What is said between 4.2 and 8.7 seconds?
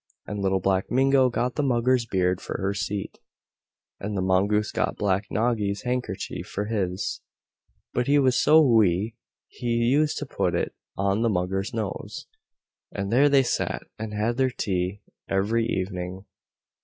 Mongoose got Black Noggy's handkerchief for his. But he was so